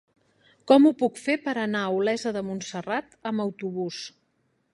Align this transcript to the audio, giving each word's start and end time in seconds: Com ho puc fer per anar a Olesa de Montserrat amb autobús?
Com 0.71 0.87
ho 0.87 0.91
puc 1.01 1.19
fer 1.25 1.35
per 1.43 1.55
anar 1.65 1.83
a 1.89 1.93
Olesa 1.99 2.33
de 2.39 2.45
Montserrat 2.49 3.15
amb 3.33 3.45
autobús? 3.47 4.05